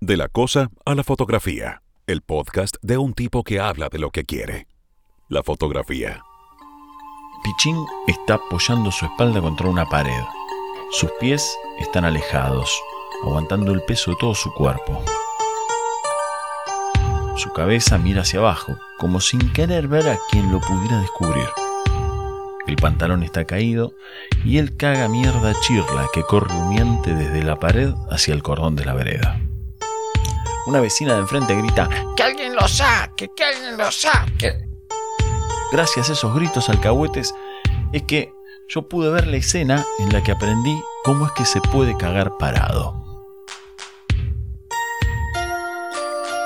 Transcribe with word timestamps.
De 0.00 0.16
la 0.16 0.28
cosa 0.28 0.70
a 0.84 0.94
la 0.94 1.02
fotografía. 1.02 1.82
El 2.06 2.22
podcast 2.22 2.76
de 2.82 2.98
un 2.98 3.14
tipo 3.14 3.42
que 3.42 3.58
habla 3.58 3.88
de 3.88 3.98
lo 3.98 4.10
que 4.10 4.24
quiere. 4.24 4.68
La 5.28 5.42
fotografía. 5.42 6.22
Pichín 7.42 7.84
está 8.06 8.34
apoyando 8.34 8.92
su 8.92 9.06
espalda 9.06 9.40
contra 9.40 9.68
una 9.68 9.86
pared. 9.86 10.22
Sus 10.92 11.10
pies 11.18 11.52
están 11.80 12.04
alejados, 12.04 12.80
aguantando 13.24 13.72
el 13.72 13.82
peso 13.82 14.12
de 14.12 14.18
todo 14.20 14.36
su 14.36 14.54
cuerpo. 14.54 15.02
Su 17.34 17.52
cabeza 17.52 17.98
mira 17.98 18.20
hacia 18.20 18.38
abajo, 18.38 18.78
como 18.98 19.20
sin 19.20 19.52
querer 19.52 19.88
ver 19.88 20.08
a 20.08 20.18
quien 20.30 20.52
lo 20.52 20.60
pudiera 20.60 21.00
descubrir. 21.00 21.48
El 22.68 22.76
pantalón 22.76 23.24
está 23.24 23.46
caído 23.46 23.94
y 24.44 24.58
él 24.58 24.76
caga 24.76 25.08
mierda 25.08 25.54
chirla 25.66 26.06
que 26.12 26.22
corre 26.22 26.54
humeante 26.54 27.14
desde 27.14 27.42
la 27.42 27.58
pared 27.58 27.92
hacia 28.10 28.32
el 28.32 28.44
cordón 28.44 28.76
de 28.76 28.84
la 28.84 28.94
vereda. 28.94 29.40
Una 30.68 30.80
vecina 30.82 31.14
de 31.14 31.20
enfrente 31.20 31.54
grita: 31.54 31.88
¡Que 32.14 32.24
alguien 32.24 32.54
lo 32.54 32.68
saque! 32.68 33.30
¡Que 33.34 33.42
alguien 33.42 33.78
lo 33.78 33.90
saque! 33.90 34.66
Gracias 35.72 36.10
a 36.10 36.12
esos 36.12 36.34
gritos 36.34 36.68
alcahuetes 36.68 37.34
es 37.94 38.02
que 38.02 38.34
yo 38.68 38.86
pude 38.86 39.08
ver 39.08 39.26
la 39.28 39.38
escena 39.38 39.82
en 39.98 40.12
la 40.12 40.22
que 40.22 40.32
aprendí 40.32 40.78
cómo 41.04 41.24
es 41.24 41.32
que 41.32 41.46
se 41.46 41.62
puede 41.62 41.96
cagar 41.96 42.32
parado. 42.38 43.02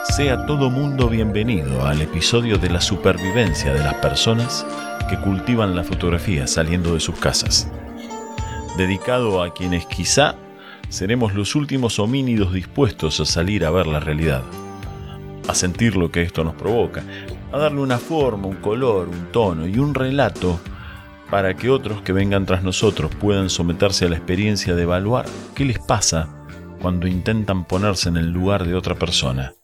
Sea 0.05 0.47
todo 0.47 0.70
mundo 0.70 1.09
bienvenido 1.09 1.84
al 1.84 2.00
episodio 2.00 2.59
de 2.59 2.70
la 2.70 2.80
supervivencia 2.80 3.75
de 3.75 3.80
las 3.80 3.95
personas 3.95 4.64
que 5.11 5.19
cultivan 5.19 5.75
la 5.75 5.83
fotografía 5.83 6.47
saliendo 6.47 6.95
de 6.95 7.00
sus 7.00 7.19
casas. 7.19 7.69
Dedicado 8.77 9.42
a 9.42 9.52
quienes 9.52 9.84
quizá 9.86 10.36
seremos 10.92 11.32
los 11.32 11.55
últimos 11.55 11.98
homínidos 11.98 12.52
dispuestos 12.52 13.19
a 13.19 13.24
salir 13.24 13.64
a 13.64 13.70
ver 13.70 13.87
la 13.87 13.98
realidad, 13.98 14.42
a 15.48 15.55
sentir 15.55 15.96
lo 15.96 16.12
que 16.12 16.20
esto 16.20 16.45
nos 16.45 16.55
provoca, 16.55 17.03
a 17.50 17.56
darle 17.56 17.80
una 17.80 17.97
forma, 17.97 18.47
un 18.47 18.56
color, 18.56 19.08
un 19.08 19.33
tono 19.33 19.67
y 19.67 19.78
un 19.78 19.94
relato 19.94 20.61
para 21.30 21.55
que 21.55 21.70
otros 21.70 22.02
que 22.02 22.12
vengan 22.12 22.44
tras 22.44 22.62
nosotros 22.62 23.11
puedan 23.14 23.48
someterse 23.48 24.05
a 24.05 24.11
la 24.11 24.17
experiencia 24.17 24.75
de 24.75 24.83
evaluar 24.83 25.25
qué 25.55 25.64
les 25.64 25.78
pasa 25.78 26.28
cuando 26.83 27.06
intentan 27.06 27.64
ponerse 27.64 28.11
en 28.11 28.19
el 28.19 28.30
lugar 28.30 28.67
de 28.67 28.74
otra 28.74 28.95
persona. 28.95 29.55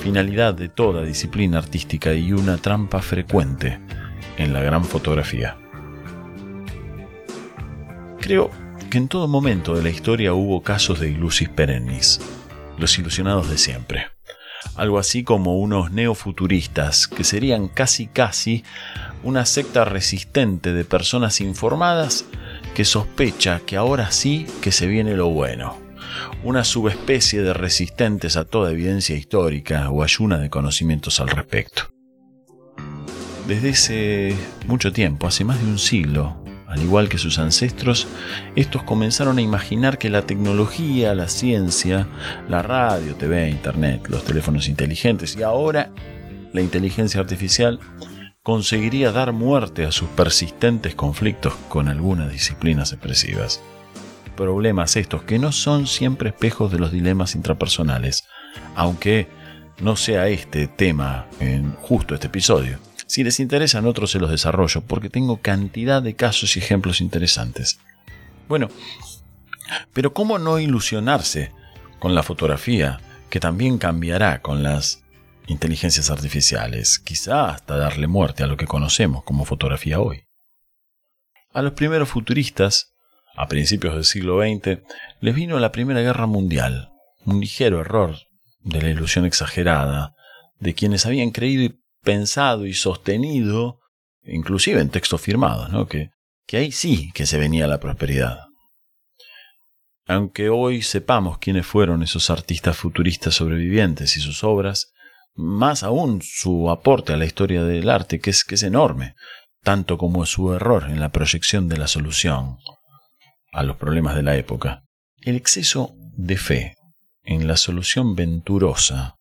Finalidad 0.00 0.54
de 0.54 0.68
toda 0.68 1.04
disciplina 1.04 1.58
artística 1.58 2.12
y 2.12 2.32
una 2.32 2.56
trampa 2.56 3.00
frecuente 3.02 3.78
en 4.36 4.52
la 4.52 4.62
gran 4.62 4.84
fotografía. 4.84 5.56
Creo 8.20 8.65
que 8.86 8.98
en 8.98 9.08
todo 9.08 9.28
momento 9.28 9.74
de 9.74 9.82
la 9.82 9.90
historia 9.90 10.34
hubo 10.34 10.62
casos 10.62 11.00
de 11.00 11.10
ilusis 11.10 11.48
perennis, 11.48 12.20
los 12.78 12.98
ilusionados 12.98 13.50
de 13.50 13.58
siempre. 13.58 14.06
Algo 14.74 14.98
así 14.98 15.24
como 15.24 15.58
unos 15.58 15.90
neofuturistas, 15.90 17.08
que 17.08 17.24
serían 17.24 17.68
casi 17.68 18.06
casi 18.06 18.64
una 19.22 19.46
secta 19.46 19.84
resistente 19.84 20.72
de 20.72 20.84
personas 20.84 21.40
informadas 21.40 22.24
que 22.74 22.84
sospecha 22.84 23.60
que 23.60 23.76
ahora 23.76 24.10
sí 24.10 24.46
que 24.60 24.72
se 24.72 24.86
viene 24.86 25.16
lo 25.16 25.28
bueno. 25.28 25.78
Una 26.44 26.64
subespecie 26.64 27.42
de 27.42 27.54
resistentes 27.54 28.36
a 28.36 28.44
toda 28.44 28.72
evidencia 28.72 29.16
histórica 29.16 29.90
o 29.90 30.02
ayuna 30.02 30.38
de 30.38 30.50
conocimientos 30.50 31.20
al 31.20 31.28
respecto. 31.28 31.90
Desde 33.48 33.70
hace 33.70 34.36
mucho 34.66 34.92
tiempo, 34.92 35.26
hace 35.26 35.44
más 35.44 35.60
de 35.60 35.66
un 35.66 35.78
siglo, 35.78 36.45
al 36.76 36.82
igual 36.82 37.08
que 37.08 37.16
sus 37.16 37.38
ancestros, 37.38 38.06
estos 38.54 38.82
comenzaron 38.82 39.38
a 39.38 39.42
imaginar 39.42 39.96
que 39.96 40.10
la 40.10 40.22
tecnología, 40.22 41.14
la 41.14 41.28
ciencia, 41.28 42.06
la 42.50 42.62
radio, 42.62 43.14
TV, 43.14 43.48
Internet, 43.48 44.08
los 44.08 44.24
teléfonos 44.24 44.68
inteligentes 44.68 45.36
y 45.36 45.42
ahora 45.42 45.90
la 46.52 46.60
inteligencia 46.60 47.20
artificial 47.20 47.80
conseguiría 48.42 49.10
dar 49.10 49.32
muerte 49.32 49.86
a 49.86 49.92
sus 49.92 50.08
persistentes 50.10 50.94
conflictos 50.94 51.54
con 51.70 51.88
algunas 51.88 52.30
disciplinas 52.30 52.92
expresivas. 52.92 53.62
Problemas 54.36 54.96
estos 54.96 55.22
que 55.22 55.38
no 55.38 55.52
son 55.52 55.86
siempre 55.86 56.28
espejos 56.28 56.70
de 56.70 56.78
los 56.78 56.92
dilemas 56.92 57.34
intrapersonales, 57.34 58.24
aunque 58.74 59.28
no 59.80 59.96
sea 59.96 60.28
este 60.28 60.68
tema 60.68 61.26
en 61.40 61.72
justo 61.76 62.14
este 62.14 62.26
episodio. 62.26 62.78
Si 63.06 63.22
les 63.22 63.40
interesan 63.40 63.86
otros 63.86 64.10
se 64.10 64.18
los 64.18 64.30
desarrollo 64.30 64.82
porque 64.82 65.10
tengo 65.10 65.40
cantidad 65.40 66.02
de 66.02 66.14
casos 66.14 66.56
y 66.56 66.58
ejemplos 66.58 67.00
interesantes. 67.00 67.78
Bueno, 68.48 68.68
pero 69.92 70.12
¿cómo 70.12 70.38
no 70.38 70.58
ilusionarse 70.58 71.52
con 71.98 72.14
la 72.14 72.22
fotografía 72.22 73.00
que 73.30 73.40
también 73.40 73.78
cambiará 73.78 74.42
con 74.42 74.62
las 74.62 75.02
inteligencias 75.46 76.10
artificiales, 76.10 76.98
quizá 76.98 77.50
hasta 77.50 77.76
darle 77.76 78.08
muerte 78.08 78.42
a 78.42 78.46
lo 78.46 78.56
que 78.56 78.66
conocemos 78.66 79.22
como 79.24 79.44
fotografía 79.44 80.00
hoy? 80.00 80.24
A 81.52 81.62
los 81.62 81.72
primeros 81.72 82.08
futuristas, 82.08 82.94
a 83.36 83.46
principios 83.46 83.94
del 83.94 84.04
siglo 84.04 84.40
XX, 84.40 84.80
les 85.20 85.34
vino 85.34 85.58
la 85.58 85.72
Primera 85.72 86.00
Guerra 86.00 86.26
Mundial, 86.26 86.90
un 87.24 87.40
ligero 87.40 87.80
error 87.80 88.16
de 88.60 88.82
la 88.82 88.90
ilusión 88.90 89.24
exagerada 89.24 90.14
de 90.58 90.74
quienes 90.74 91.06
habían 91.06 91.30
creído 91.30 91.62
y 91.64 91.80
pensado 92.06 92.66
y 92.66 92.72
sostenido, 92.72 93.80
inclusive 94.22 94.80
en 94.80 94.90
textos 94.90 95.20
firmados, 95.20 95.70
¿no? 95.70 95.88
que, 95.88 96.10
que 96.46 96.58
ahí 96.58 96.70
sí 96.70 97.10
que 97.12 97.26
se 97.26 97.36
venía 97.36 97.66
la 97.66 97.80
prosperidad. 97.80 98.44
Aunque 100.06 100.48
hoy 100.48 100.82
sepamos 100.82 101.38
quiénes 101.38 101.66
fueron 101.66 102.04
esos 102.04 102.30
artistas 102.30 102.76
futuristas 102.76 103.34
sobrevivientes 103.34 104.16
y 104.16 104.20
sus 104.20 104.44
obras, 104.44 104.92
más 105.34 105.82
aún 105.82 106.22
su 106.22 106.70
aporte 106.70 107.12
a 107.12 107.16
la 107.16 107.24
historia 107.24 107.64
del 107.64 107.90
arte, 107.90 108.20
que 108.20 108.30
es, 108.30 108.44
que 108.44 108.54
es 108.54 108.62
enorme, 108.62 109.16
tanto 109.64 109.98
como 109.98 110.24
su 110.26 110.54
error 110.54 110.84
en 110.84 111.00
la 111.00 111.08
proyección 111.08 111.68
de 111.68 111.76
la 111.76 111.88
solución 111.88 112.58
a 113.52 113.64
los 113.64 113.76
problemas 113.76 114.14
de 114.14 114.22
la 114.22 114.36
época. 114.36 114.84
El 115.22 115.34
exceso 115.34 115.92
de 116.16 116.36
fe 116.36 116.76
en 117.24 117.48
la 117.48 117.56
solución 117.56 118.14
venturosa 118.14 119.15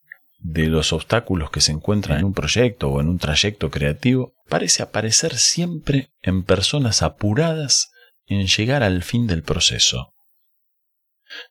de 0.47 0.67
los 0.67 0.94
obstáculos 0.94 1.50
que 1.50 1.59
se 1.59 1.72
encuentran 1.72 2.19
en 2.19 2.25
un 2.25 2.33
proyecto 2.33 2.89
o 2.89 3.01
en 3.01 3.09
un 3.09 3.17
trayecto 3.17 3.72
creativo 3.72 4.35
parece 4.47 4.83
aparecer 4.83 5.38
siempre 5.38 6.11
en 6.22 6.44
personas 6.44 7.01
apuradas 7.01 7.89
en 8.28 8.45
llegar 8.45 8.84
al 8.84 9.01
fin 9.01 9.25
del 9.25 9.41
proceso. 9.41 10.13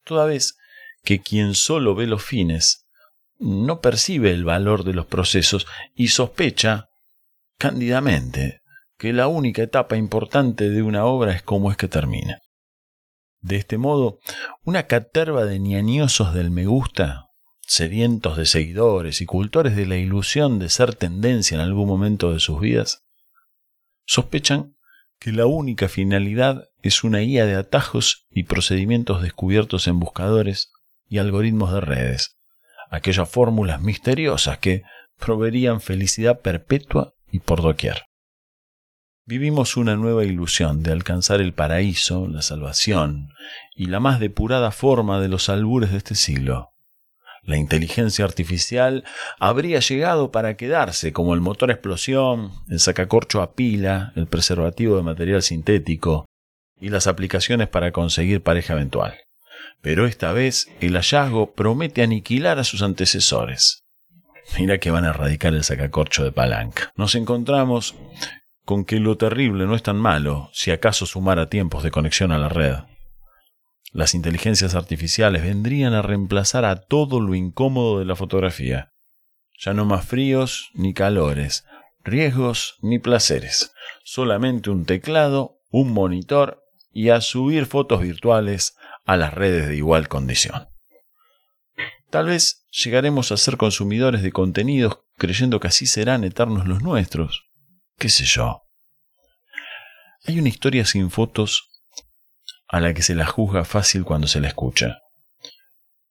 Toda 0.04 0.26
vez 0.26 0.56
que 1.02 1.20
quien 1.20 1.54
solo 1.54 1.96
ve 1.96 2.06
los 2.06 2.22
fines 2.22 2.86
no 3.40 3.80
percibe 3.80 4.30
el 4.30 4.44
valor 4.44 4.84
de 4.84 4.94
los 4.94 5.06
procesos 5.06 5.66
y 5.96 6.08
sospecha, 6.08 6.88
cándidamente, 7.58 8.60
que 8.96 9.12
la 9.12 9.26
única 9.26 9.62
etapa 9.62 9.96
importante 9.96 10.70
de 10.70 10.82
una 10.82 11.04
obra 11.04 11.32
es 11.32 11.42
cómo 11.42 11.72
es 11.72 11.76
que 11.76 11.88
termina. 11.88 12.38
De 13.40 13.56
este 13.56 13.76
modo, 13.76 14.20
una 14.62 14.86
caterva 14.86 15.46
de 15.46 15.58
ñañosos 15.58 16.32
del 16.32 16.52
me 16.52 16.66
gusta 16.66 17.23
sedientos 17.66 18.36
de 18.36 18.46
seguidores 18.46 19.20
y 19.20 19.26
cultores 19.26 19.76
de 19.76 19.86
la 19.86 19.96
ilusión 19.96 20.58
de 20.58 20.68
ser 20.68 20.94
tendencia 20.94 21.54
en 21.54 21.60
algún 21.60 21.88
momento 21.88 22.32
de 22.32 22.40
sus 22.40 22.60
vidas, 22.60 23.04
sospechan 24.06 24.76
que 25.18 25.32
la 25.32 25.46
única 25.46 25.88
finalidad 25.88 26.68
es 26.82 27.04
una 27.04 27.18
guía 27.18 27.46
de 27.46 27.54
atajos 27.54 28.26
y 28.30 28.44
procedimientos 28.44 29.22
descubiertos 29.22 29.86
en 29.86 29.98
buscadores 29.98 30.72
y 31.08 31.18
algoritmos 31.18 31.72
de 31.72 31.80
redes, 31.80 32.36
aquellas 32.90 33.28
fórmulas 33.28 33.80
misteriosas 33.80 34.58
que 34.58 34.82
proveerían 35.18 35.80
felicidad 35.80 36.40
perpetua 36.40 37.14
y 37.30 37.38
por 37.38 37.62
doquier. 37.62 38.02
Vivimos 39.26 39.78
una 39.78 39.96
nueva 39.96 40.24
ilusión 40.24 40.82
de 40.82 40.92
alcanzar 40.92 41.40
el 41.40 41.54
paraíso, 41.54 42.28
la 42.28 42.42
salvación 42.42 43.30
y 43.74 43.86
la 43.86 43.98
más 43.98 44.20
depurada 44.20 44.70
forma 44.70 45.18
de 45.20 45.28
los 45.28 45.48
albures 45.48 45.92
de 45.92 45.96
este 45.96 46.14
siglo, 46.14 46.73
la 47.46 47.56
inteligencia 47.56 48.24
artificial 48.24 49.04
habría 49.38 49.80
llegado 49.80 50.30
para 50.30 50.56
quedarse, 50.56 51.12
como 51.12 51.34
el 51.34 51.40
motor 51.40 51.70
a 51.70 51.74
explosión, 51.74 52.52
el 52.68 52.80
sacacorcho 52.80 53.42
a 53.42 53.54
pila, 53.54 54.12
el 54.16 54.26
preservativo 54.26 54.96
de 54.96 55.02
material 55.02 55.42
sintético 55.42 56.26
y 56.80 56.88
las 56.88 57.06
aplicaciones 57.06 57.68
para 57.68 57.92
conseguir 57.92 58.42
pareja 58.42 58.72
eventual. 58.72 59.14
Pero 59.80 60.06
esta 60.06 60.32
vez 60.32 60.68
el 60.80 60.94
hallazgo 60.94 61.52
promete 61.52 62.02
aniquilar 62.02 62.58
a 62.58 62.64
sus 62.64 62.82
antecesores. 62.82 63.82
Mira 64.58 64.78
que 64.78 64.90
van 64.90 65.04
a 65.04 65.10
erradicar 65.10 65.54
el 65.54 65.64
sacacorcho 65.64 66.24
de 66.24 66.32
palanca. 66.32 66.92
Nos 66.96 67.14
encontramos 67.14 67.94
con 68.64 68.84
que 68.84 68.98
lo 68.98 69.16
terrible 69.16 69.66
no 69.66 69.74
es 69.74 69.82
tan 69.82 69.96
malo 69.96 70.50
si 70.52 70.70
acaso 70.70 71.06
sumara 71.06 71.48
tiempos 71.48 71.82
de 71.82 71.90
conexión 71.90 72.32
a 72.32 72.38
la 72.38 72.48
red. 72.48 72.76
Las 73.94 74.12
inteligencias 74.14 74.74
artificiales 74.74 75.44
vendrían 75.44 75.94
a 75.94 76.02
reemplazar 76.02 76.64
a 76.64 76.80
todo 76.80 77.20
lo 77.20 77.36
incómodo 77.36 78.00
de 78.00 78.04
la 78.04 78.16
fotografía. 78.16 78.92
Ya 79.56 79.72
no 79.72 79.84
más 79.84 80.04
fríos 80.04 80.70
ni 80.74 80.92
calores, 80.92 81.64
riesgos 82.02 82.76
ni 82.82 82.98
placeres, 82.98 83.72
solamente 84.02 84.70
un 84.70 84.84
teclado, 84.84 85.60
un 85.70 85.92
monitor 85.92 86.60
y 86.92 87.10
a 87.10 87.20
subir 87.20 87.66
fotos 87.66 88.02
virtuales 88.02 88.76
a 89.04 89.16
las 89.16 89.32
redes 89.32 89.68
de 89.68 89.76
igual 89.76 90.08
condición. 90.08 90.66
Tal 92.10 92.26
vez 92.26 92.66
llegaremos 92.72 93.30
a 93.30 93.36
ser 93.36 93.56
consumidores 93.56 94.22
de 94.22 94.32
contenidos 94.32 95.04
creyendo 95.18 95.60
que 95.60 95.68
así 95.68 95.86
serán 95.86 96.24
eternos 96.24 96.66
los 96.66 96.82
nuestros. 96.82 97.44
¿Qué 97.96 98.08
sé 98.08 98.24
yo? 98.24 98.64
Hay 100.26 100.40
una 100.40 100.48
historia 100.48 100.84
sin 100.84 101.12
fotos 101.12 101.70
a 102.74 102.80
la 102.80 102.92
que 102.92 103.02
se 103.02 103.14
la 103.14 103.24
juzga 103.24 103.64
fácil 103.64 104.02
cuando 104.04 104.26
se 104.26 104.40
la 104.40 104.48
escucha. 104.48 104.98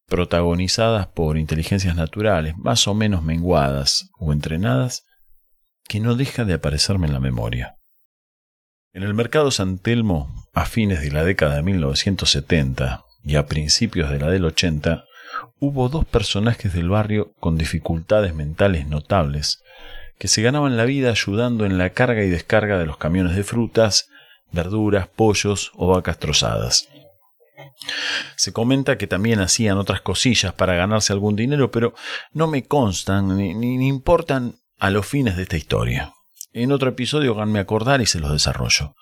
Protagonizadas 0.07 1.07
por 1.07 1.38
inteligencias 1.38 1.94
naturales, 1.98 2.56
más 2.56 2.88
o 2.88 2.94
menos 2.94 3.21
menguadas 3.21 4.10
o 4.18 4.31
entrenadas, 4.31 5.04
que 5.89 6.00
no 6.00 6.15
deja 6.15 6.45
de 6.45 6.54
aparecerme 6.54 7.07
en 7.07 7.13
la 7.13 7.19
memoria. 7.19 7.75
En 8.94 9.04
el 9.04 9.13
mercado 9.13 9.51
San 9.51 9.77
Telmo, 9.77 10.33
a 10.54 10.65
fines 10.65 11.01
de 11.01 11.12
la 11.12 11.25
década 11.25 11.57
de 11.57 11.63
1970 11.63 13.04
y 13.25 13.36
a 13.36 13.45
principios 13.45 14.09
de 14.09 14.19
la 14.19 14.30
del 14.30 14.45
80, 14.45 15.04
hubo 15.59 15.89
dos 15.89 16.06
personajes 16.06 16.71
del 16.71 16.88
barrio 16.88 17.33
con 17.42 17.57
dificultades 17.57 18.33
mentales 18.33 18.88
notables 18.88 19.62
que 20.18 20.30
se 20.30 20.42
ganaban 20.42 20.77
la 20.77 20.86
vida 20.86 21.09
ayudando 21.09 21.66
en 21.66 21.77
la 21.77 21.89
carga 21.89 22.24
y 22.24 22.30
descarga 22.30 22.80
de 22.80 22.86
los 22.86 22.95
camiones 22.95 23.36
de 23.36 23.44
frutas, 23.44 24.07
verduras, 24.54 25.08
pollos 25.08 25.72
o 25.76 25.88
vacas 25.88 26.18
trozadas. 26.20 26.88
Se 28.36 28.54
comenta 28.54 28.98
que 28.98 29.08
también 29.08 29.40
hacían 29.40 29.78
otras 29.78 30.02
cosillas 30.02 30.54
para 30.54 30.76
ganarse 30.76 31.14
algún 31.14 31.36
dinero, 31.36 31.72
pero 31.72 31.94
no 32.32 32.48
me 32.48 32.64
constan 32.64 33.38
ni, 33.38 33.88
importan 33.88 34.56
a 34.80 34.90
los 34.90 35.06
fines 35.06 35.36
de 35.36 35.44
esta 35.44 35.58
historia. 35.58 36.14
En 36.54 36.72
otro 36.72 36.90
episodio 36.90 37.34
háganme 37.34 37.60
acordar 37.60 38.02
y 38.02 38.06
se 38.06 38.20
los 38.20 38.32
desarrollo. 38.32 38.96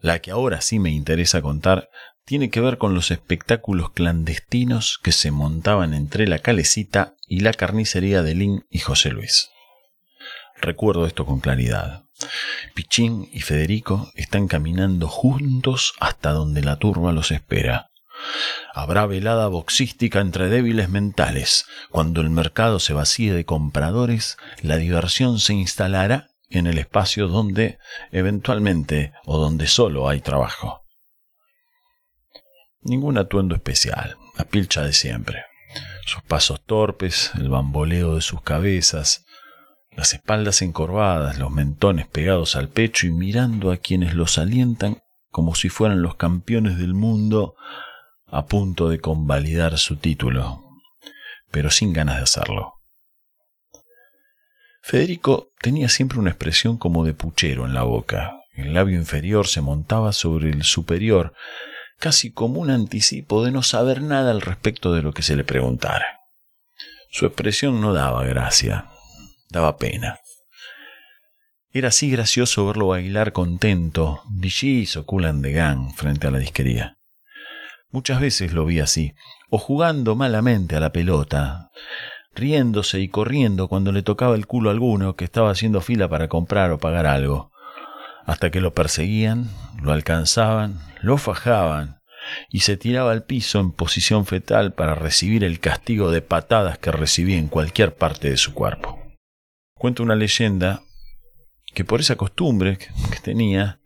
La 0.00 0.20
que 0.20 0.30
ahora 0.30 0.60
sí 0.60 0.78
me 0.78 0.90
interesa 0.90 1.42
contar 1.42 1.88
tiene 2.24 2.50
que 2.50 2.60
ver 2.60 2.78
con 2.78 2.94
los 2.94 3.10
espectáculos 3.10 3.90
clandestinos 3.90 5.00
que 5.02 5.10
se 5.10 5.32
montaban 5.32 5.92
entre 5.92 6.28
la 6.28 6.38
calecita 6.38 7.16
y 7.26 7.40
la 7.40 7.52
carnicería 7.52 8.22
de 8.22 8.34
Lin 8.34 8.66
y 8.70 8.78
José 8.78 9.10
Luis. 9.10 9.50
Recuerdo 10.60 11.06
esto 11.06 11.26
con 11.26 11.40
claridad. 11.40 12.01
Pichín 12.74 13.28
y 13.32 13.40
Federico 13.40 14.10
están 14.14 14.48
caminando 14.48 15.08
juntos 15.08 15.94
hasta 16.00 16.32
donde 16.32 16.62
la 16.62 16.76
turba 16.76 17.12
los 17.12 17.30
espera. 17.30 17.90
Habrá 18.74 19.06
velada 19.06 19.48
boxística 19.48 20.20
entre 20.20 20.48
débiles 20.48 20.88
mentales. 20.88 21.66
Cuando 21.90 22.20
el 22.20 22.30
mercado 22.30 22.78
se 22.78 22.92
vacíe 22.92 23.32
de 23.32 23.44
compradores, 23.44 24.36
la 24.62 24.76
diversión 24.76 25.38
se 25.38 25.54
instalará 25.54 26.28
en 26.48 26.66
el 26.66 26.78
espacio 26.78 27.28
donde 27.28 27.78
eventualmente 28.10 29.12
o 29.24 29.38
donde 29.38 29.66
solo 29.66 30.08
hay 30.08 30.20
trabajo. 30.20 30.84
Ningún 32.80 33.18
atuendo 33.18 33.54
especial, 33.54 34.16
la 34.36 34.44
pilcha 34.44 34.82
de 34.82 34.92
siempre. 34.92 35.44
Sus 36.04 36.22
pasos 36.22 36.60
torpes, 36.64 37.30
el 37.36 37.48
bamboleo 37.48 38.16
de 38.16 38.20
sus 38.20 38.42
cabezas, 38.42 39.24
las 39.96 40.14
espaldas 40.14 40.62
encorvadas, 40.62 41.38
los 41.38 41.50
mentones 41.50 42.06
pegados 42.06 42.56
al 42.56 42.68
pecho 42.68 43.06
y 43.06 43.12
mirando 43.12 43.70
a 43.70 43.76
quienes 43.76 44.14
los 44.14 44.38
alientan 44.38 45.02
como 45.30 45.54
si 45.54 45.68
fueran 45.68 46.02
los 46.02 46.16
campeones 46.16 46.78
del 46.78 46.94
mundo 46.94 47.54
a 48.26 48.46
punto 48.46 48.88
de 48.88 49.00
convalidar 49.00 49.78
su 49.78 49.96
título, 49.96 50.62
pero 51.50 51.70
sin 51.70 51.92
ganas 51.92 52.16
de 52.16 52.22
hacerlo. 52.22 52.74
Federico 54.82 55.52
tenía 55.60 55.88
siempre 55.88 56.18
una 56.18 56.30
expresión 56.30 56.76
como 56.76 57.04
de 57.04 57.14
puchero 57.14 57.66
en 57.66 57.74
la 57.74 57.82
boca. 57.82 58.40
El 58.54 58.74
labio 58.74 58.98
inferior 58.98 59.46
se 59.46 59.60
montaba 59.60 60.12
sobre 60.12 60.50
el 60.50 60.64
superior, 60.64 61.34
casi 61.98 62.32
como 62.32 62.60
un 62.60 62.70
anticipo 62.70 63.44
de 63.44 63.52
no 63.52 63.62
saber 63.62 64.02
nada 64.02 64.32
al 64.32 64.40
respecto 64.40 64.92
de 64.92 65.02
lo 65.02 65.12
que 65.12 65.22
se 65.22 65.36
le 65.36 65.44
preguntara. 65.44 66.20
Su 67.10 67.26
expresión 67.26 67.80
no 67.80 67.92
daba 67.92 68.24
gracia, 68.24 68.88
daba 69.52 69.76
pena. 69.76 70.18
Era 71.74 71.88
así 71.88 72.10
gracioso 72.10 72.66
verlo 72.66 72.88
bailar 72.88 73.32
contento, 73.32 74.22
o 74.24 75.06
culan 75.06 75.40
de 75.40 75.52
gang 75.52 75.94
frente 75.94 76.26
a 76.26 76.30
la 76.30 76.38
disquería. 76.38 76.98
Muchas 77.90 78.20
veces 78.20 78.52
lo 78.52 78.64
vi 78.64 78.80
así, 78.80 79.14
o 79.48 79.58
jugando 79.58 80.16
malamente 80.16 80.76
a 80.76 80.80
la 80.80 80.92
pelota, 80.92 81.70
riéndose 82.34 83.00
y 83.00 83.08
corriendo 83.08 83.68
cuando 83.68 83.92
le 83.92 84.02
tocaba 84.02 84.34
el 84.34 84.46
culo 84.46 84.70
a 84.70 84.72
alguno 84.72 85.16
que 85.16 85.24
estaba 85.24 85.50
haciendo 85.50 85.80
fila 85.80 86.08
para 86.08 86.28
comprar 86.28 86.72
o 86.72 86.78
pagar 86.78 87.06
algo, 87.06 87.52
hasta 88.24 88.50
que 88.50 88.60
lo 88.60 88.74
perseguían, 88.74 89.50
lo 89.82 89.92
alcanzaban, 89.92 90.80
lo 91.00 91.18
fajaban 91.18 92.00
y 92.50 92.60
se 92.60 92.76
tiraba 92.76 93.12
al 93.12 93.24
piso 93.24 93.60
en 93.60 93.72
posición 93.72 94.26
fetal 94.26 94.74
para 94.74 94.94
recibir 94.94 95.42
el 95.44 95.60
castigo 95.60 96.10
de 96.10 96.22
patadas 96.22 96.78
que 96.78 96.92
recibía 96.92 97.38
en 97.38 97.48
cualquier 97.48 97.94
parte 97.94 98.30
de 98.30 98.36
su 98.36 98.54
cuerpo. 98.54 99.01
Cuenta 99.82 100.04
una 100.04 100.14
leyenda 100.14 100.84
que 101.74 101.84
por 101.84 101.98
esa 101.98 102.14
costumbre 102.14 102.78
que 102.78 103.18
tenía, 103.20 103.80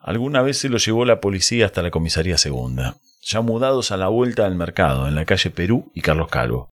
alguna 0.00 0.42
vez 0.42 0.58
se 0.58 0.68
lo 0.68 0.76
llevó 0.76 1.04
la 1.04 1.20
policía 1.20 1.66
hasta 1.66 1.82
la 1.82 1.92
comisaría 1.92 2.36
segunda, 2.36 2.96
ya 3.22 3.42
mudados 3.42 3.92
a 3.92 3.96
la 3.96 4.08
vuelta 4.08 4.42
del 4.42 4.56
mercado, 4.56 5.06
en 5.06 5.14
la 5.14 5.24
calle 5.24 5.50
Perú 5.50 5.92
y 5.94 6.00
Carlos 6.00 6.26
Calvo 6.32 6.72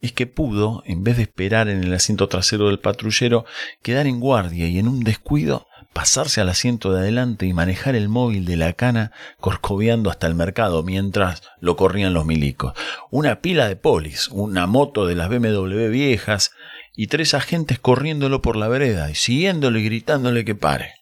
es 0.00 0.12
que 0.12 0.26
pudo, 0.26 0.82
en 0.86 1.02
vez 1.02 1.16
de 1.16 1.24
esperar 1.24 1.68
en 1.68 1.82
el 1.82 1.92
asiento 1.92 2.28
trasero 2.28 2.68
del 2.68 2.78
patrullero, 2.78 3.44
quedar 3.82 4.06
en 4.06 4.20
guardia 4.20 4.68
y 4.68 4.78
en 4.78 4.88
un 4.88 5.02
descuido 5.02 5.66
pasarse 5.92 6.40
al 6.40 6.48
asiento 6.48 6.92
de 6.92 7.00
adelante 7.00 7.46
y 7.46 7.52
manejar 7.52 7.96
el 7.96 8.08
móvil 8.08 8.44
de 8.44 8.56
la 8.56 8.74
cana 8.74 9.10
corcoveando 9.40 10.10
hasta 10.10 10.28
el 10.28 10.34
mercado 10.36 10.84
mientras 10.84 11.42
lo 11.60 11.76
corrían 11.76 12.14
los 12.14 12.24
milicos. 12.24 12.74
Una 13.10 13.40
pila 13.40 13.66
de 13.66 13.74
polis, 13.74 14.28
una 14.28 14.66
moto 14.66 15.06
de 15.06 15.16
las 15.16 15.28
BMW 15.28 15.88
viejas 15.88 16.52
y 17.00 17.06
tres 17.06 17.32
agentes 17.32 17.78
corriéndolo 17.78 18.42
por 18.42 18.56
la 18.56 18.66
vereda 18.66 19.08
y 19.08 19.14
siguiéndole 19.14 19.78
y 19.78 19.84
gritándole 19.84 20.44
que 20.44 20.56
pare. 20.56 20.94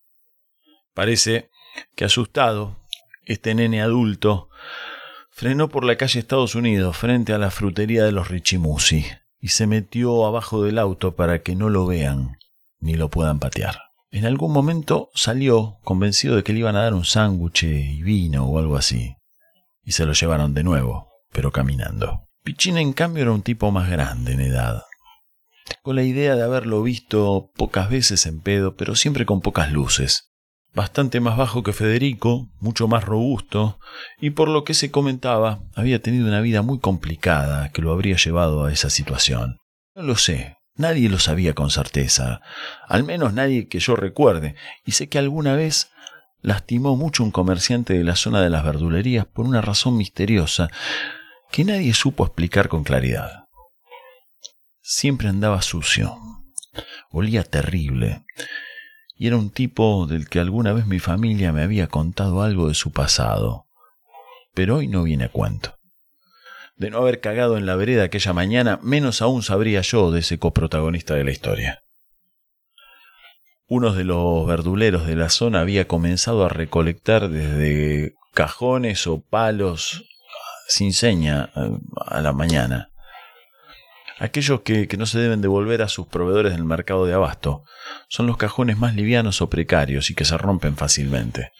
Parece 0.92 1.48
que 1.94 2.04
asustado, 2.04 2.76
este 3.24 3.54
nene 3.54 3.80
adulto 3.80 4.50
Frenó 5.30 5.68
por 5.68 5.84
la 5.84 5.96
calle 5.96 6.20
Estados 6.20 6.54
Unidos 6.54 6.98
frente 6.98 7.32
a 7.32 7.38
la 7.38 7.50
frutería 7.50 8.04
de 8.04 8.12
los 8.12 8.28
Richimusi 8.28 9.06
y 9.40 9.48
se 9.48 9.66
metió 9.66 10.26
abajo 10.26 10.62
del 10.62 10.78
auto 10.78 11.16
para 11.16 11.42
que 11.42 11.56
no 11.56 11.70
lo 11.70 11.86
vean 11.86 12.38
ni 12.80 12.94
lo 12.94 13.08
puedan 13.08 13.38
patear. 13.38 13.78
En 14.10 14.26
algún 14.26 14.52
momento 14.52 15.10
salió 15.14 15.78
convencido 15.82 16.36
de 16.36 16.42
que 16.42 16.52
le 16.52 16.58
iban 16.58 16.76
a 16.76 16.82
dar 16.82 16.92
un 16.92 17.06
sándwich 17.06 17.62
y 17.64 18.02
vino 18.02 18.44
o 18.44 18.58
algo 18.58 18.76
así. 18.76 19.16
Y 19.82 19.92
se 19.92 20.04
lo 20.04 20.12
llevaron 20.12 20.52
de 20.52 20.62
nuevo, 20.62 21.08
pero 21.32 21.52
caminando. 21.52 22.28
Pichín 22.42 22.76
en 22.76 22.92
cambio 22.92 23.22
era 23.22 23.32
un 23.32 23.42
tipo 23.42 23.70
más 23.70 23.90
grande 23.90 24.32
en 24.32 24.40
edad. 24.40 24.82
Con 25.82 25.96
la 25.96 26.02
idea 26.02 26.34
de 26.36 26.42
haberlo 26.42 26.82
visto 26.82 27.50
pocas 27.56 27.90
veces 27.90 28.26
en 28.26 28.40
pedo, 28.40 28.76
pero 28.76 28.94
siempre 28.94 29.26
con 29.26 29.40
pocas 29.40 29.72
luces 29.72 30.26
bastante 30.76 31.20
más 31.20 31.38
bajo 31.38 31.62
que 31.62 31.72
Federico, 31.72 32.50
mucho 32.60 32.86
más 32.86 33.02
robusto, 33.02 33.80
y 34.20 34.30
por 34.30 34.48
lo 34.48 34.62
que 34.62 34.74
se 34.74 34.90
comentaba, 34.90 35.60
había 35.74 36.02
tenido 36.02 36.28
una 36.28 36.42
vida 36.42 36.60
muy 36.60 36.80
complicada 36.80 37.70
que 37.72 37.80
lo 37.80 37.92
habría 37.92 38.16
llevado 38.16 38.62
a 38.62 38.72
esa 38.72 38.90
situación. 38.90 39.56
No 39.94 40.02
lo 40.02 40.16
sé, 40.16 40.58
nadie 40.74 41.08
lo 41.08 41.18
sabía 41.18 41.54
con 41.54 41.70
certeza, 41.70 42.42
al 42.86 43.04
menos 43.04 43.32
nadie 43.32 43.68
que 43.68 43.78
yo 43.78 43.96
recuerde, 43.96 44.54
y 44.84 44.92
sé 44.92 45.08
que 45.08 45.18
alguna 45.18 45.56
vez 45.56 45.92
lastimó 46.42 46.94
mucho 46.94 47.24
un 47.24 47.30
comerciante 47.30 47.94
de 47.94 48.04
la 48.04 48.14
zona 48.14 48.42
de 48.42 48.50
las 48.50 48.62
verdulerías 48.62 49.24
por 49.24 49.46
una 49.46 49.62
razón 49.62 49.96
misteriosa 49.96 50.68
que 51.50 51.64
nadie 51.64 51.94
supo 51.94 52.26
explicar 52.26 52.68
con 52.68 52.84
claridad. 52.84 53.45
Siempre 54.88 55.28
andaba 55.28 55.62
sucio, 55.62 56.16
olía 57.10 57.42
terrible, 57.42 58.24
y 59.16 59.26
era 59.26 59.36
un 59.36 59.50
tipo 59.50 60.06
del 60.06 60.28
que 60.28 60.38
alguna 60.38 60.72
vez 60.72 60.86
mi 60.86 61.00
familia 61.00 61.52
me 61.52 61.64
había 61.64 61.88
contado 61.88 62.40
algo 62.40 62.68
de 62.68 62.74
su 62.74 62.92
pasado, 62.92 63.66
pero 64.54 64.76
hoy 64.76 64.86
no 64.86 65.02
viene 65.02 65.24
a 65.24 65.28
cuento. 65.28 65.76
De 66.76 66.90
no 66.90 66.98
haber 66.98 67.20
cagado 67.20 67.56
en 67.56 67.66
la 67.66 67.74
vereda 67.74 68.04
aquella 68.04 68.32
mañana, 68.32 68.78
menos 68.80 69.22
aún 69.22 69.42
sabría 69.42 69.80
yo 69.80 70.12
de 70.12 70.20
ese 70.20 70.38
coprotagonista 70.38 71.14
de 71.14 71.24
la 71.24 71.32
historia. 71.32 71.82
Uno 73.66 73.92
de 73.92 74.04
los 74.04 74.46
verduleros 74.46 75.04
de 75.04 75.16
la 75.16 75.30
zona 75.30 75.62
había 75.62 75.88
comenzado 75.88 76.44
a 76.44 76.48
recolectar 76.48 77.28
desde 77.28 78.14
cajones 78.34 79.08
o 79.08 79.20
palos 79.20 80.04
sin 80.68 80.92
seña 80.92 81.50
eh, 81.56 81.76
a 82.06 82.20
la 82.20 82.32
mañana 82.32 82.92
aquellos 84.18 84.62
que, 84.62 84.88
no 84.96 85.06
se 85.06 85.18
deben 85.18 85.40
devolver 85.40 85.82
a 85.82 85.88
sus 85.88 86.06
proveedores 86.06 86.52
del 86.52 86.64
mercado 86.64 87.06
de 87.06 87.14
abasto. 87.14 87.64
Son 88.08 88.26
los 88.26 88.36
cajones 88.36 88.78
más 88.78 88.94
livianos 88.94 89.42
o 89.42 89.50
precarios 89.50 90.10
y 90.10 90.14
que 90.14 90.24
se 90.24 90.38
rompen 90.38 90.76
fácilmente. 90.76 91.52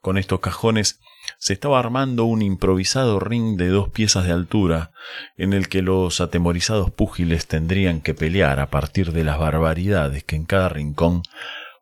Con 0.00 0.18
estos 0.18 0.40
cajones 0.40 1.00
se 1.38 1.52
estaba 1.52 1.78
armando 1.78 2.24
un 2.24 2.42
improvisado 2.42 3.18
ring 3.18 3.56
de 3.56 3.68
dos 3.68 3.88
piezas 3.88 4.24
de 4.24 4.32
altura 4.32 4.92
en 5.36 5.52
el 5.52 5.68
que 5.68 5.82
los 5.82 6.20
atemorizados 6.20 6.90
púgiles 6.90 7.46
tendrían 7.46 8.00
que 8.00 8.14
pelear 8.14 8.60
a 8.60 8.70
partir 8.70 9.12
de 9.12 9.24
las 9.24 9.38
barbaridades 9.38 10.22
que 10.22 10.36
en 10.36 10.44
cada 10.44 10.68
rincón 10.68 11.22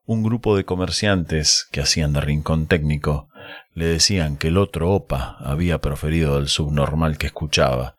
un 0.06 0.22
grupo 0.22 0.56
de 0.56 0.64
comerciantes 0.64 1.66
que 1.70 1.80
hacían 1.80 2.12
de 2.12 2.20
rincón 2.20 2.66
técnico 2.66 3.28
le 3.74 3.86
decían 3.86 4.36
que 4.36 4.48
el 4.48 4.56
otro 4.56 4.92
opa 4.92 5.36
había 5.40 5.80
proferido 5.80 6.38
el 6.38 6.48
subnormal 6.48 7.18
que 7.18 7.26
escuchaba, 7.26 7.96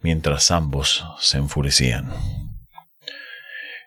mientras 0.00 0.50
ambos 0.50 1.04
se 1.18 1.38
enfurecían. 1.38 2.12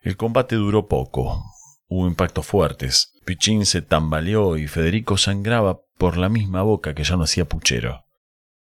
El 0.02 0.18
combate 0.18 0.56
duró 0.56 0.88
poco. 0.88 1.44
Hubo 1.88 2.08
impactos 2.08 2.46
fuertes. 2.46 3.14
Pichín 3.26 3.66
se 3.66 3.82
tambaleó 3.82 4.58
y 4.58 4.68
Federico 4.68 5.18
sangraba 5.18 5.80
por 5.98 6.18
la 6.18 6.30
misma 6.30 6.62
boca 6.64 6.96
que 6.96 7.04
ya 7.04 7.16
no 7.16 7.24
hacía 7.24 7.46
puchero. 7.46 8.06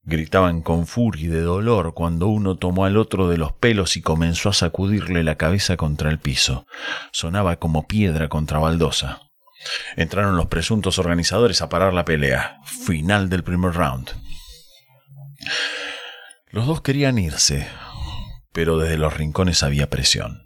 Gritaban 0.03 0.61
con 0.61 0.85
furia 0.85 1.25
y 1.25 1.27
de 1.27 1.41
dolor 1.41 1.93
cuando 1.95 2.27
uno 2.27 2.57
tomó 2.57 2.85
al 2.85 2.97
otro 2.97 3.27
de 3.27 3.37
los 3.37 3.53
pelos 3.53 3.97
y 3.97 4.01
comenzó 4.01 4.49
a 4.49 4.53
sacudirle 4.53 5.23
la 5.23 5.35
cabeza 5.35 5.77
contra 5.77 6.11
el 6.11 6.19
piso. 6.19 6.67
Sonaba 7.11 7.55
como 7.55 7.87
piedra 7.87 8.29
contra 8.29 8.59
baldosa. 8.59 9.24
Entraron 9.95 10.37
los 10.37 10.47
presuntos 10.47 10.99
organizadores 10.99 11.61
a 11.61 11.69
parar 11.69 11.93
la 11.93 12.05
pelea. 12.05 12.59
Final 12.65 13.29
del 13.29 13.43
primer 13.43 13.73
round. 13.73 14.09
Los 16.49 16.67
dos 16.67 16.81
querían 16.81 17.17
irse, 17.17 17.67
pero 18.53 18.77
desde 18.77 18.97
los 18.97 19.15
rincones 19.15 19.63
había 19.63 19.89
presión. 19.89 20.43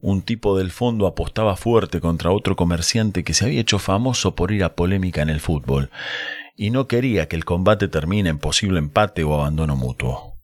Un 0.00 0.22
tipo 0.22 0.56
del 0.56 0.70
fondo 0.70 1.06
apostaba 1.06 1.56
fuerte 1.56 2.00
contra 2.00 2.30
otro 2.30 2.56
comerciante 2.56 3.24
que 3.24 3.34
se 3.34 3.44
había 3.44 3.60
hecho 3.60 3.78
famoso 3.78 4.34
por 4.34 4.52
ir 4.52 4.62
a 4.64 4.74
polémica 4.74 5.22
en 5.22 5.28
el 5.28 5.40
fútbol, 5.40 5.90
y 6.56 6.70
no 6.70 6.86
quería 6.86 7.28
que 7.28 7.36
el 7.36 7.44
combate 7.44 7.88
termine 7.88 8.30
en 8.30 8.38
posible 8.38 8.78
empate 8.78 9.24
o 9.24 9.34
abandono 9.34 9.76
mutuo. 9.76 10.38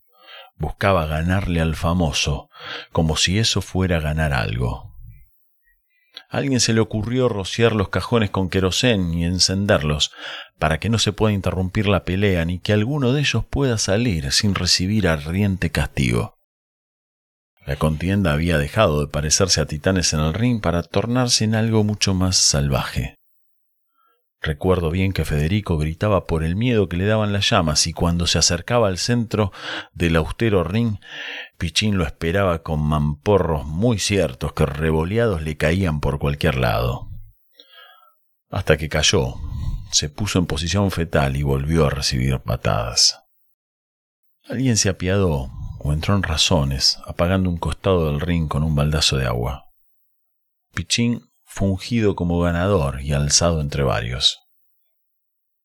Buscaba 0.57 1.07
ganarle 1.07 1.61
al 1.61 1.77
famoso, 1.77 2.49
como 2.93 3.17
si 3.17 3.39
eso 3.39 3.61
fuera 3.63 4.01
ganar 4.01 4.33
algo 4.33 4.94
alguien 6.37 6.61
se 6.61 6.73
le 6.73 6.81
ocurrió 6.81 7.29
rociar 7.29 7.75
los 7.75 7.89
cajones 7.91 8.31
con 8.31 8.49
querosén 8.49 9.15
y 9.15 9.25
encenderlos, 9.25 10.11
para 10.59 10.81
que 10.81 10.89
no 10.89 10.99
se 10.99 11.13
pueda 11.13 11.33
interrumpir 11.33 11.87
la 11.87 12.05
pelea 12.05 12.45
ni 12.45 12.59
que 12.59 12.73
alguno 12.73 13.13
de 13.13 13.21
ellos 13.21 13.45
pueda 13.45 13.79
salir 13.79 14.33
sin 14.33 14.55
recibir 14.55 15.07
ardiente 15.07 15.71
castigo. 15.71 16.37
La 17.67 17.77
contienda 17.77 18.33
había 18.33 18.59
dejado 18.59 19.01
de 19.01 19.07
parecerse 19.07 19.61
a 19.61 19.67
titanes 19.67 20.13
en 20.13 20.21
el 20.21 20.35
ring 20.35 20.61
para 20.61 20.83
tornarse 20.83 21.45
en 21.45 21.55
algo 21.55 21.85
mucho 21.85 22.13
más 22.13 22.37
salvaje. 22.37 23.15
Recuerdo 24.45 24.91
bien 24.91 25.15
que 25.15 25.25
Federico 25.25 25.79
gritaba 25.79 26.27
por 26.27 26.45
el 26.45 26.55
miedo 26.55 26.87
que 26.87 26.99
le 26.99 27.07
daban 27.07 27.33
las 27.33 27.49
llamas 27.49 27.87
y 27.87 27.95
cuando 27.95 28.27
se 28.27 28.37
acercaba 28.37 28.89
al 28.89 28.99
centro 28.99 29.53
del 29.95 30.17
austero 30.17 30.63
ring, 30.65 30.99
Pichín 31.57 31.97
lo 31.97 32.05
esperaba 32.05 32.63
con 32.63 32.81
mamporros 32.81 33.65
muy 33.65 33.99
ciertos 33.99 34.53
que 34.53 34.67
revoleados 34.67 35.41
le 35.41 35.57
caían 35.57 36.01
por 36.01 36.19
cualquier 36.19 36.57
lado. 36.57 37.09
Hasta 38.51 38.77
que 38.77 38.91
cayó, 38.91 39.37
se 39.91 40.11
puso 40.11 40.39
en 40.39 40.45
posición 40.45 40.91
fetal 40.91 41.37
y 41.37 41.43
volvió 41.43 41.87
a 41.87 41.91
recibir 41.91 42.39
patadas. 42.41 43.23
Alguien 44.47 44.77
se 44.77 44.91
apiadó 44.91 45.51
o 45.79 45.93
entró 45.95 46.15
en 46.17 46.23
razones, 46.23 46.99
apagando 47.07 47.49
un 47.49 47.57
costado 47.57 48.09
del 48.09 48.21
ring 48.21 48.47
con 48.47 48.63
un 48.63 48.75
baldazo 48.75 49.17
de 49.17 49.25
agua. 49.25 49.71
Pichín 50.75 51.31
fungido 51.55 52.17
como 52.17 52.41
ganador 52.41 53.01
y 53.01 53.13
alzado 53.13 53.61
entre 53.61 53.85
varios. 53.85 54.41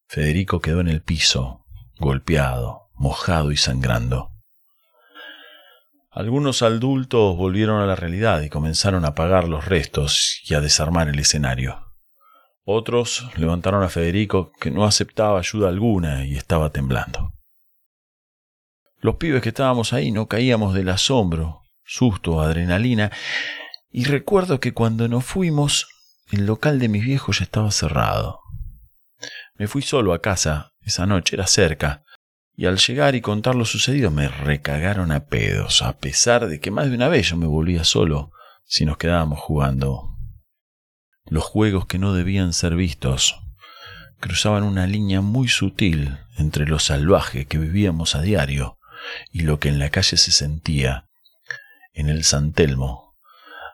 Federico 0.07 0.59
quedó 0.59 0.81
en 0.81 0.87
el 0.87 1.01
piso, 1.01 1.65
golpeado, 1.97 2.91
mojado 2.93 3.51
y 3.51 3.57
sangrando. 3.57 4.29
Algunos 6.11 6.61
adultos 6.61 7.35
volvieron 7.35 7.81
a 7.81 7.87
la 7.87 7.95
realidad 7.95 8.43
y 8.43 8.49
comenzaron 8.49 9.03
a 9.03 9.09
apagar 9.09 9.47
los 9.47 9.65
restos 9.65 10.41
y 10.47 10.53
a 10.53 10.61
desarmar 10.61 11.09
el 11.09 11.17
escenario. 11.17 11.79
Otros 12.65 13.27
levantaron 13.35 13.81
a 13.81 13.89
Federico, 13.89 14.51
que 14.61 14.69
no 14.69 14.85
aceptaba 14.85 15.39
ayuda 15.39 15.69
alguna 15.69 16.23
y 16.23 16.35
estaba 16.35 16.69
temblando. 16.69 17.33
Los 18.97 19.15
pibes 19.15 19.41
que 19.41 19.49
estábamos 19.49 19.91
ahí 19.93 20.11
no 20.11 20.27
caíamos 20.27 20.75
del 20.75 20.89
asombro, 20.89 21.63
susto, 21.83 22.41
adrenalina 22.41 23.11
y 23.91 24.05
recuerdo 24.05 24.59
que 24.59 24.73
cuando 24.73 25.07
nos 25.07 25.25
fuimos, 25.25 25.87
el 26.31 26.45
local 26.45 26.79
de 26.79 26.89
mis 26.89 27.03
viejos 27.03 27.39
ya 27.39 27.45
estaba 27.45 27.71
cerrado. 27.71 28.39
Me 29.55 29.67
fui 29.67 29.81
solo 29.81 30.13
a 30.13 30.21
casa, 30.21 30.73
esa 30.81 31.05
noche 31.05 31.35
era 31.35 31.47
cerca, 31.47 32.03
y 32.55 32.65
al 32.65 32.77
llegar 32.77 33.15
y 33.15 33.21
contar 33.21 33.55
lo 33.55 33.65
sucedido 33.65 34.11
me 34.11 34.27
recagaron 34.27 35.11
a 35.11 35.25
pedos, 35.25 35.81
a 35.81 35.97
pesar 35.97 36.47
de 36.47 36.59
que 36.59 36.71
más 36.71 36.89
de 36.89 36.95
una 36.95 37.07
vez 37.07 37.29
yo 37.29 37.37
me 37.37 37.47
volvía 37.47 37.83
solo 37.83 38.31
si 38.65 38.85
nos 38.85 38.97
quedábamos 38.97 39.39
jugando. 39.39 40.15
Los 41.25 41.43
juegos 41.43 41.85
que 41.85 41.99
no 41.99 42.13
debían 42.13 42.53
ser 42.53 42.75
vistos 42.75 43.39
cruzaban 44.19 44.63
una 44.63 44.85
línea 44.85 45.21
muy 45.21 45.47
sutil 45.47 46.17
entre 46.37 46.67
lo 46.67 46.79
salvaje 46.79 47.45
que 47.45 47.57
vivíamos 47.57 48.15
a 48.15 48.21
diario 48.21 48.77
y 49.31 49.41
lo 49.41 49.59
que 49.59 49.69
en 49.69 49.79
la 49.79 49.89
calle 49.89 50.17
se 50.17 50.31
sentía 50.31 51.07
en 51.93 52.09
el 52.09 52.23
San 52.23 52.51
Telmo 52.51 53.08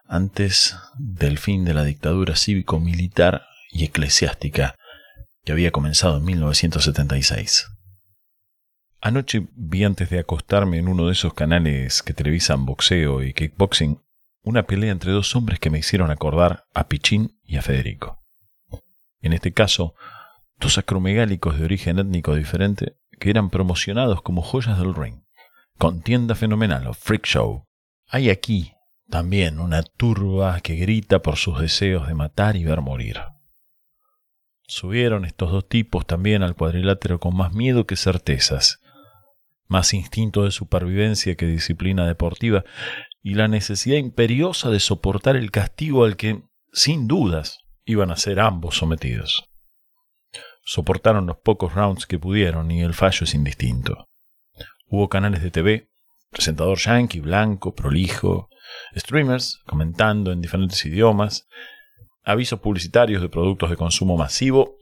antes 0.07 0.75
del 0.97 1.37
fin 1.37 1.65
de 1.65 1.73
la 1.73 1.83
dictadura 1.83 2.35
cívico-militar 2.35 3.43
y 3.71 3.85
eclesiástica 3.85 4.75
que 5.43 5.51
había 5.51 5.71
comenzado 5.71 6.17
en 6.17 6.25
1976. 6.25 7.67
Anoche 9.01 9.47
vi 9.55 9.83
antes 9.83 10.09
de 10.09 10.19
acostarme 10.19 10.79
en 10.79 10.87
uno 10.87 11.07
de 11.07 11.11
esos 11.11 11.33
canales 11.33 12.01
que 12.01 12.13
televisan 12.13 12.65
boxeo 12.65 13.23
y 13.23 13.33
kickboxing 13.33 14.01
una 14.41 14.63
pelea 14.63 14.91
entre 14.91 15.11
dos 15.11 15.35
hombres 15.35 15.59
que 15.59 15.69
me 15.69 15.79
hicieron 15.79 16.11
acordar 16.11 16.65
a 16.73 16.87
Pichín 16.87 17.39
y 17.43 17.57
a 17.57 17.61
Federico. 17.61 18.21
En 19.21 19.33
este 19.33 19.53
caso, 19.53 19.95
dos 20.59 20.77
acromegálicos 20.77 21.57
de 21.57 21.65
origen 21.65 21.97
étnico 21.97 22.35
diferente 22.35 22.97
que 23.19 23.31
eran 23.31 23.49
promocionados 23.49 24.21
como 24.21 24.43
joyas 24.43 24.77
del 24.77 24.93
ring. 24.93 25.23
Contienda 25.77 26.35
fenomenal 26.35 26.87
o 26.87 26.93
freak 26.93 27.25
show. 27.25 27.65
Hay 28.07 28.29
aquí 28.29 28.74
también 29.09 29.59
una 29.59 29.83
turba 29.83 30.59
que 30.61 30.75
grita 30.75 31.21
por 31.21 31.37
sus 31.37 31.59
deseos 31.59 32.07
de 32.07 32.15
matar 32.15 32.55
y 32.55 32.63
ver 32.63 32.81
morir. 32.81 33.21
Subieron 34.67 35.25
estos 35.25 35.51
dos 35.51 35.67
tipos 35.67 36.07
también 36.07 36.41
al 36.41 36.55
cuadrilátero 36.55 37.19
con 37.19 37.35
más 37.35 37.53
miedo 37.53 37.85
que 37.85 37.95
certezas, 37.95 38.81
más 39.67 39.93
instinto 39.93 40.43
de 40.43 40.51
supervivencia 40.51 41.35
que 41.35 41.45
disciplina 41.45 42.07
deportiva, 42.07 42.63
y 43.21 43.35
la 43.35 43.47
necesidad 43.47 43.97
imperiosa 43.97 44.69
de 44.69 44.79
soportar 44.79 45.35
el 45.35 45.51
castigo 45.51 46.05
al 46.05 46.15
que, 46.15 46.43
sin 46.71 47.07
dudas, 47.07 47.59
iban 47.85 48.11
a 48.11 48.17
ser 48.17 48.39
ambos 48.39 48.77
sometidos. 48.77 49.49
Soportaron 50.63 51.27
los 51.27 51.37
pocos 51.37 51.73
rounds 51.73 52.07
que 52.07 52.19
pudieron 52.19 52.71
y 52.71 52.81
el 52.81 52.95
fallo 52.95 53.23
es 53.23 53.35
indistinto. 53.35 54.07
Hubo 54.87 55.09
canales 55.09 55.43
de 55.43 55.51
TV, 55.51 55.89
presentador 56.31 56.79
yankee, 56.79 57.19
blanco, 57.19 57.75
prolijo, 57.75 58.49
streamers 58.95 59.61
comentando 59.65 60.31
en 60.31 60.41
diferentes 60.41 60.85
idiomas, 60.85 61.47
avisos 62.23 62.59
publicitarios 62.59 63.21
de 63.21 63.29
productos 63.29 63.69
de 63.69 63.77
consumo 63.77 64.17
masivo, 64.17 64.77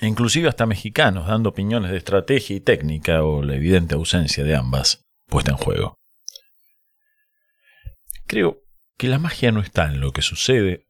e 0.00 0.06
inclusive 0.06 0.48
hasta 0.48 0.66
mexicanos 0.66 1.26
dando 1.26 1.50
opiniones 1.50 1.90
de 1.90 1.98
estrategia 1.98 2.56
y 2.56 2.60
técnica 2.60 3.22
o 3.22 3.42
la 3.42 3.54
evidente 3.54 3.94
ausencia 3.94 4.44
de 4.44 4.56
ambas 4.56 5.04
puesta 5.26 5.52
en 5.52 5.56
juego. 5.56 5.98
Creo 8.26 8.62
que 8.96 9.08
la 9.08 9.18
magia 9.18 9.52
no 9.52 9.60
está 9.60 9.86
en 9.86 10.00
lo 10.00 10.12
que 10.12 10.22
sucede, 10.22 10.86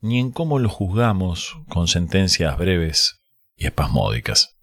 ni 0.00 0.18
en 0.18 0.30
cómo 0.30 0.58
lo 0.58 0.68
juzgamos 0.68 1.56
con 1.68 1.88
sentencias 1.88 2.56
breves 2.56 3.20
y 3.56 3.66
espasmódicas. 3.66 4.56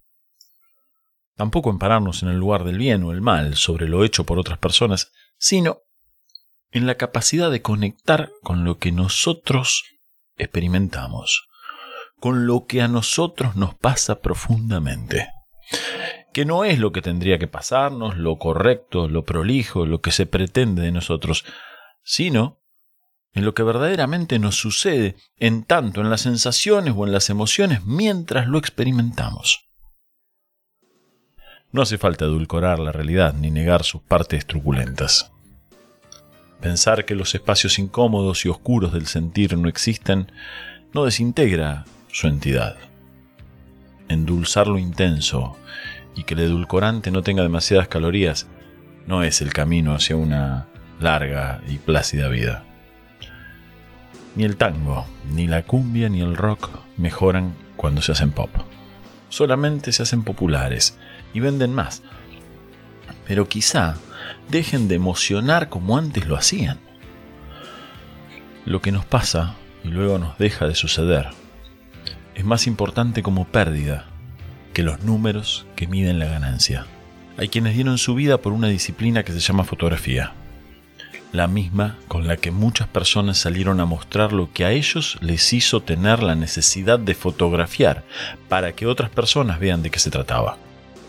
Tampoco 1.35 1.69
en 1.69 1.79
pararnos 1.79 2.23
en 2.23 2.29
el 2.29 2.37
lugar 2.37 2.63
del 2.63 2.77
bien 2.77 3.03
o 3.03 3.11
el 3.11 3.21
mal 3.21 3.55
sobre 3.55 3.87
lo 3.89 4.05
hecho 4.05 4.25
por 4.25 4.39
otras 4.39 4.57
personas, 4.57 5.11
sino 5.37 5.81
en 6.75 6.87
la 6.87 6.95
capacidad 6.95 7.49
de 7.49 7.61
conectar 7.61 8.33
con 8.43 8.65
lo 8.65 8.79
que 8.79 8.91
nosotros 8.91 9.85
experimentamos, 10.35 11.47
con 12.19 12.47
lo 12.47 12.65
que 12.65 12.81
a 12.81 12.89
nosotros 12.89 13.55
nos 13.55 13.75
pasa 13.75 14.19
profundamente, 14.19 15.29
que 16.33 16.43
no 16.43 16.65
es 16.65 16.77
lo 16.77 16.91
que 16.91 17.01
tendría 17.01 17.39
que 17.39 17.47
pasarnos, 17.47 18.17
lo 18.17 18.37
correcto, 18.37 19.07
lo 19.07 19.23
prolijo, 19.23 19.85
lo 19.85 20.01
que 20.01 20.11
se 20.11 20.25
pretende 20.25 20.81
de 20.81 20.91
nosotros, 20.91 21.45
sino 22.03 22.59
en 23.31 23.45
lo 23.45 23.53
que 23.53 23.63
verdaderamente 23.63 24.37
nos 24.37 24.55
sucede, 24.55 25.15
en 25.37 25.63
tanto 25.63 26.01
en 26.01 26.09
las 26.09 26.21
sensaciones 26.21 26.93
o 26.97 27.05
en 27.05 27.13
las 27.13 27.29
emociones 27.29 27.85
mientras 27.85 28.47
lo 28.47 28.57
experimentamos. 28.57 29.69
No 31.71 31.81
hace 31.81 31.97
falta 31.97 32.25
edulcorar 32.25 32.79
la 32.79 32.91
realidad 32.91 33.33
ni 33.33 33.49
negar 33.49 33.83
sus 33.85 34.01
partes 34.01 34.45
truculentas. 34.45 35.31
Pensar 36.61 37.05
que 37.05 37.15
los 37.15 37.35
espacios 37.35 37.79
incómodos 37.79 38.45
y 38.45 38.49
oscuros 38.49 38.93
del 38.93 39.07
sentir 39.07 39.57
no 39.57 39.69
existen 39.69 40.31
no 40.93 41.05
desintegra 41.05 41.85
su 42.11 42.27
entidad. 42.27 42.77
Endulzar 44.07 44.67
lo 44.67 44.77
intenso 44.77 45.57
y 46.15 46.23
que 46.23 46.33
el 46.33 46.41
edulcorante 46.41 47.11
no 47.11 47.21
tenga 47.21 47.43
demasiadas 47.43 47.87
calorías 47.87 48.47
no 49.05 49.23
es 49.23 49.41
el 49.41 49.53
camino 49.53 49.93
hacia 49.93 50.15
una 50.15 50.67
larga 50.99 51.61
y 51.67 51.77
plácida 51.77 52.29
vida. 52.29 52.63
Ni 54.35 54.43
el 54.43 54.57
tango, 54.57 55.05
ni 55.31 55.47
la 55.47 55.63
cumbia, 55.63 56.09
ni 56.09 56.21
el 56.21 56.35
rock 56.35 56.69
mejoran 56.97 57.53
cuando 57.75 58.01
se 58.01 58.13
hacen 58.13 58.31
pop. 58.31 58.49
solamente 59.29 59.91
se 59.91 60.03
hacen 60.03 60.23
populares 60.23 60.97
y 61.33 61.41
venden 61.41 61.73
más. 61.73 62.01
Pero 63.27 63.49
quizá 63.49 63.97
dejen 64.49 64.87
de 64.87 64.95
emocionar 64.95 65.69
como 65.69 65.97
antes 65.97 66.27
lo 66.27 66.35
hacían. 66.35 66.79
Lo 68.65 68.81
que 68.81 68.91
nos 68.91 69.05
pasa 69.05 69.55
y 69.83 69.89
luego 69.89 70.17
nos 70.17 70.37
deja 70.37 70.67
de 70.67 70.75
suceder 70.75 71.29
es 72.35 72.43
más 72.43 72.67
importante 72.67 73.23
como 73.23 73.45
pérdida 73.45 74.05
que 74.73 74.83
los 74.83 75.01
números 75.01 75.65
que 75.75 75.87
miden 75.87 76.19
la 76.19 76.25
ganancia. 76.25 76.85
Hay 77.37 77.47
quienes 77.47 77.75
dieron 77.75 77.97
su 77.97 78.13
vida 78.13 78.37
por 78.37 78.53
una 78.53 78.67
disciplina 78.67 79.23
que 79.23 79.31
se 79.31 79.39
llama 79.39 79.63
fotografía, 79.63 80.33
la 81.31 81.47
misma 81.47 81.97
con 82.07 82.27
la 82.27 82.37
que 82.37 82.51
muchas 82.51 82.87
personas 82.87 83.37
salieron 83.37 83.79
a 83.79 83.85
mostrar 83.85 84.33
lo 84.33 84.51
que 84.51 84.65
a 84.65 84.71
ellos 84.71 85.17
les 85.21 85.53
hizo 85.53 85.81
tener 85.81 86.21
la 86.21 86.35
necesidad 86.35 86.99
de 86.99 87.15
fotografiar 87.15 88.03
para 88.49 88.73
que 88.73 88.85
otras 88.85 89.09
personas 89.09 89.59
vean 89.59 89.81
de 89.81 89.89
qué 89.89 89.99
se 89.99 90.11
trataba. 90.11 90.57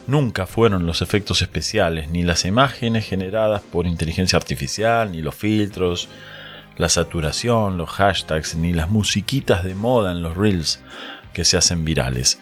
Nunca 0.06 0.46
fueron 0.46 0.86
los 0.86 1.02
efectos 1.02 1.42
especiales, 1.42 2.10
ni 2.10 2.22
las 2.22 2.44
imágenes 2.44 3.06
generadas 3.06 3.62
por 3.62 3.86
inteligencia 3.86 4.36
artificial, 4.36 5.10
ni 5.10 5.20
los 5.20 5.34
filtros, 5.34 6.08
la 6.76 6.88
saturación, 6.88 7.76
los 7.76 7.90
hashtags, 7.90 8.54
ni 8.54 8.72
las 8.72 8.88
musiquitas 8.88 9.64
de 9.64 9.74
moda 9.74 10.12
en 10.12 10.22
los 10.22 10.36
reels 10.36 10.80
que 11.32 11.44
se 11.44 11.56
hacen 11.56 11.84
virales, 11.84 12.38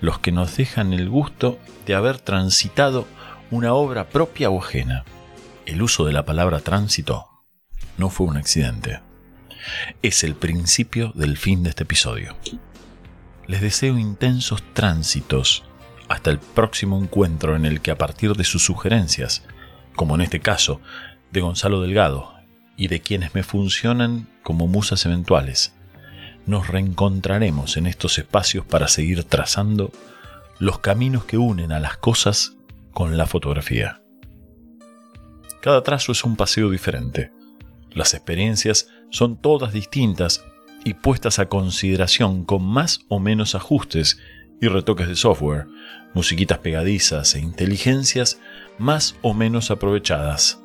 los 0.00 0.18
que 0.18 0.32
nos 0.32 0.56
dejan 0.56 0.92
el 0.92 1.08
gusto 1.08 1.58
de 1.86 1.94
haber 1.94 2.18
transitado 2.18 3.06
una 3.50 3.74
obra 3.74 4.08
propia 4.08 4.50
o 4.50 4.60
ajena. 4.60 5.04
El 5.66 5.82
uso 5.82 6.04
de 6.04 6.12
la 6.12 6.24
palabra 6.24 6.60
tránsito 6.60 7.28
no 7.96 8.10
fue 8.10 8.26
un 8.26 8.36
accidente. 8.36 9.00
Es 10.02 10.24
el 10.24 10.34
principio 10.34 11.12
del 11.14 11.36
fin 11.36 11.62
de 11.62 11.70
este 11.70 11.84
episodio. 11.84 12.36
Les 13.46 13.60
deseo 13.60 13.98
intensos 13.98 14.62
tránsitos 14.74 15.64
hasta 16.08 16.30
el 16.30 16.38
próximo 16.38 16.98
encuentro 17.00 17.56
en 17.56 17.66
el 17.66 17.80
que 17.80 17.90
a 17.90 17.98
partir 17.98 18.34
de 18.34 18.44
sus 18.44 18.64
sugerencias, 18.64 19.42
como 19.96 20.14
en 20.14 20.20
este 20.20 20.40
caso 20.40 20.80
de 21.30 21.40
Gonzalo 21.40 21.80
Delgado 21.80 22.32
y 22.76 22.88
de 22.88 23.00
quienes 23.00 23.34
me 23.34 23.42
funcionan 23.42 24.28
como 24.42 24.66
musas 24.66 25.06
eventuales, 25.06 25.74
nos 26.46 26.68
reencontraremos 26.68 27.76
en 27.76 27.86
estos 27.86 28.18
espacios 28.18 28.64
para 28.66 28.88
seguir 28.88 29.24
trazando 29.24 29.92
los 30.58 30.78
caminos 30.78 31.24
que 31.24 31.38
unen 31.38 31.72
a 31.72 31.80
las 31.80 31.96
cosas 31.96 32.56
con 32.92 33.16
la 33.16 33.26
fotografía. 33.26 34.02
Cada 35.60 35.82
trazo 35.82 36.12
es 36.12 36.24
un 36.24 36.36
paseo 36.36 36.70
diferente. 36.70 37.32
Las 37.90 38.12
experiencias 38.12 38.88
son 39.10 39.40
todas 39.40 39.72
distintas 39.72 40.44
y 40.84 40.94
puestas 40.94 41.38
a 41.38 41.46
consideración 41.46 42.44
con 42.44 42.62
más 42.62 43.00
o 43.08 43.18
menos 43.18 43.54
ajustes 43.54 44.18
y 44.60 44.68
retoques 44.68 45.08
de 45.08 45.16
software, 45.16 45.66
musiquitas 46.14 46.58
pegadizas 46.58 47.34
e 47.34 47.40
inteligencias 47.40 48.40
más 48.78 49.16
o 49.22 49.34
menos 49.34 49.70
aprovechadas, 49.70 50.60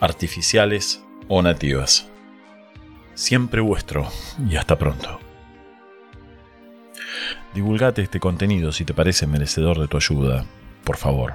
artificiales 0.00 1.02
o 1.28 1.42
nativas. 1.42 2.08
Siempre 3.14 3.60
vuestro 3.60 4.08
y 4.48 4.56
hasta 4.56 4.78
pronto. 4.78 5.20
Divulgate 7.54 8.02
este 8.02 8.20
contenido 8.20 8.72
si 8.72 8.84
te 8.84 8.94
parece 8.94 9.26
merecedor 9.26 9.78
de 9.78 9.88
tu 9.88 9.96
ayuda, 9.96 10.46
por 10.84 10.96
favor. 10.96 11.34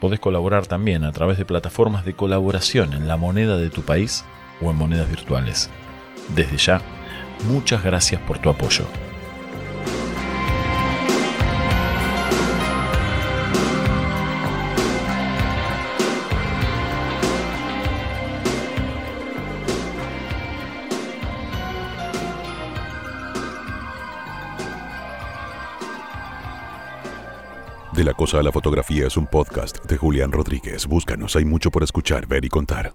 Podés 0.00 0.18
colaborar 0.18 0.66
también 0.66 1.04
a 1.04 1.12
través 1.12 1.36
de 1.36 1.44
plataformas 1.44 2.06
de 2.06 2.14
colaboración 2.14 2.94
en 2.94 3.06
la 3.06 3.18
moneda 3.18 3.58
de 3.58 3.68
tu 3.68 3.82
país 3.82 4.24
o 4.62 4.70
en 4.70 4.76
monedas 4.76 5.10
virtuales. 5.10 5.68
Desde 6.34 6.56
ya, 6.56 6.80
muchas 7.48 7.84
gracias 7.84 8.20
por 8.22 8.38
tu 8.38 8.48
apoyo. 8.48 8.86
De 28.00 28.04
la 28.04 28.14
cosa 28.14 28.38
a 28.38 28.42
la 28.42 28.50
fotografía 28.50 29.08
es 29.08 29.18
un 29.18 29.26
podcast 29.26 29.84
de 29.84 29.98
Julián 29.98 30.32
Rodríguez. 30.32 30.86
Búscanos, 30.86 31.36
hay 31.36 31.44
mucho 31.44 31.70
por 31.70 31.82
escuchar, 31.82 32.26
ver 32.26 32.46
y 32.46 32.48
contar. 32.48 32.94